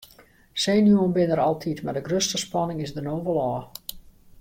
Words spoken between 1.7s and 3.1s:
mar de grutste spanning is der